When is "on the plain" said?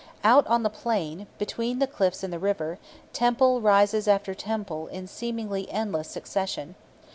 0.47-1.27